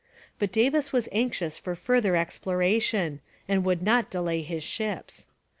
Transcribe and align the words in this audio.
But 0.39 0.51
Davis 0.51 0.91
was 0.91 1.07
anxious 1.11 1.59
for 1.59 1.75
further 1.75 2.15
exploration, 2.15 3.19
and 3.47 3.63
would 3.63 3.83
not 3.83 4.09
delay 4.09 4.41
his 4.41 4.63
ships. 4.63 5.27